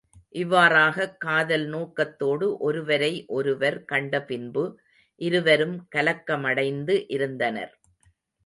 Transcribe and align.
இவ்வாறாகக் 0.35 1.17
காதல் 1.17 1.65
நோக்கத்தோடு 1.65 2.57
ஒருவரை 2.59 3.11
ஒருவர் 3.29 3.85
கண்ட 3.85 4.23
பின்பு 4.23 4.63
இருவரும் 5.21 5.87
கலக்கமடைந்து 5.95 7.05
இருந்தனர். 7.07 7.73